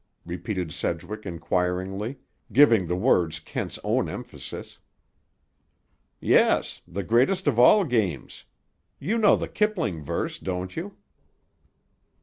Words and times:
repeated 0.25 0.71
Sedgwick 0.73 1.27
inquiringly, 1.27 2.17
giving 2.51 2.87
the 2.87 2.95
words 2.95 3.39
Kent's 3.39 3.77
own 3.83 4.09
emphasis. 4.09 4.79
"Yes. 6.19 6.81
The 6.87 7.03
greatest 7.03 7.45
of 7.45 7.59
all 7.59 7.83
games. 7.83 8.45
You 8.99 9.19
know 9.19 9.35
the 9.35 9.47
Kipling 9.47 10.01
verse, 10.03 10.39
don't 10.39 10.75
you?" 10.75 10.97